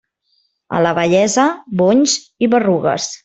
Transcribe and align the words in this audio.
A 0.77 0.79
la 0.85 0.93
vellesa, 0.99 1.45
bonys 1.83 2.17
i 2.47 2.53
berrugues. 2.57 3.11